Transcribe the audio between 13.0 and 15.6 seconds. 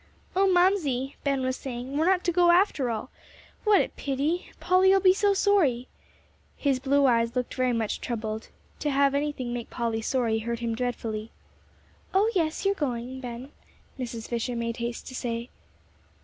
Ben," Mrs. Fisher made haste to say.